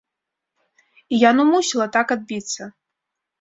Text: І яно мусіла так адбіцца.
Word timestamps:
І 1.17 1.19
яно 1.23 1.45
мусіла 1.51 1.87
так 1.97 2.15
адбіцца. 2.17 2.61